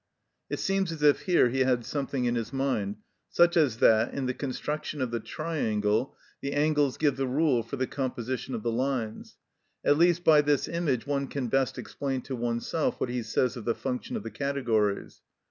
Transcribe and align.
It 0.49 0.57
seems 0.57 0.91
as 0.91 1.03
if 1.03 1.19
here 1.29 1.49
he 1.49 1.59
had 1.59 1.85
something 1.85 2.25
in 2.25 2.33
his 2.33 2.51
mind, 2.51 2.95
such 3.29 3.55
as 3.55 3.77
that, 3.77 4.15
in 4.15 4.25
the 4.25 4.33
construction 4.33 4.99
of 4.99 5.11
the 5.11 5.19
triangle, 5.19 6.15
the 6.41 6.53
angles 6.53 6.97
give 6.97 7.17
the 7.17 7.27
rule 7.27 7.61
for 7.61 7.75
the 7.75 7.85
composition 7.85 8.55
of 8.55 8.63
the 8.63 8.71
lines; 8.71 9.37
at 9.85 9.99
least 9.99 10.23
by 10.23 10.41
this 10.41 10.67
image 10.67 11.05
one 11.05 11.27
can 11.27 11.49
best 11.49 11.77
explain 11.77 12.21
to 12.23 12.35
oneself 12.35 12.99
what 12.99 13.09
he 13.11 13.21
says 13.21 13.55
of 13.55 13.63
the 13.65 13.75
function 13.75 14.15
of 14.17 14.23
the 14.23 14.31
categories. 14.31 15.21